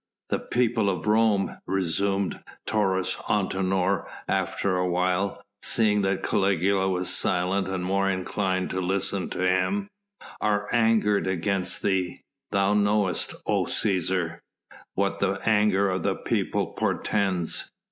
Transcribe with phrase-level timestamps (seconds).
[0.31, 7.67] "The people of Rome," resumed Taurus Antinor after a while, seeing that Caligula was silent
[7.67, 9.89] and more inclined to listen to him,
[10.41, 12.21] "are angered against thee.
[12.49, 14.39] Thou knowest, O Cæsar!
[14.95, 17.69] what the anger of the people portends.